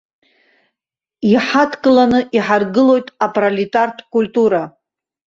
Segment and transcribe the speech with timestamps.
[1.33, 4.61] Иҳадкыланы иҳаргылоит апролетартә культура.